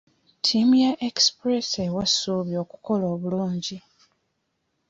[0.37, 3.77] Ttiimu ya Express ewa essuubi okukola obulungi.